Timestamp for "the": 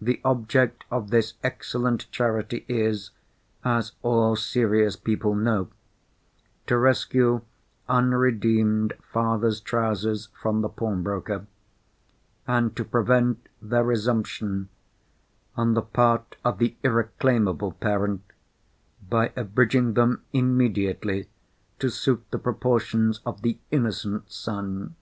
0.00-0.22, 10.62-10.70, 15.74-15.82, 16.56-16.76, 22.30-22.38, 23.42-23.58